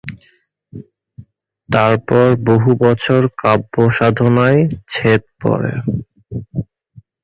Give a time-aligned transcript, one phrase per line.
[1.69, 4.59] তারপর বহু বছর কাব্য সাধনায়
[4.91, 5.73] ছেদ পড়ে।